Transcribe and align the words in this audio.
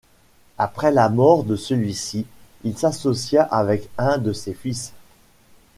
Après 0.57 0.91
la 0.91 1.09
mort 1.09 1.43
de 1.43 1.55
celui-ci, 1.55 2.25
il 2.63 2.75
s'associa 2.75 3.43
avec 3.43 3.87
un 3.99 4.17
de 4.17 4.33
ses 4.33 4.55
fils. 4.55 4.93